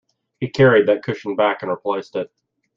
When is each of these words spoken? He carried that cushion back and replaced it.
He 0.39 0.49
carried 0.49 0.87
that 0.87 1.03
cushion 1.03 1.35
back 1.35 1.61
and 1.61 1.69
replaced 1.69 2.15
it. 2.15 2.31